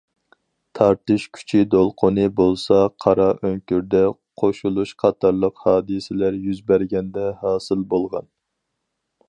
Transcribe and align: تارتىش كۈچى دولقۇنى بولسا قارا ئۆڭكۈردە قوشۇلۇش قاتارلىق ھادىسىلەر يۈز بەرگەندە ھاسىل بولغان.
تارتىش 0.77 1.25
كۈچى 1.37 1.59
دولقۇنى 1.73 2.23
بولسا 2.39 2.79
قارا 3.05 3.27
ئۆڭكۈردە 3.49 4.01
قوشۇلۇش 4.43 4.95
قاتارلىق 5.05 5.63
ھادىسىلەر 5.67 6.43
يۈز 6.47 6.65
بەرگەندە 6.73 7.31
ھاسىل 7.45 7.89
بولغان. 7.93 8.31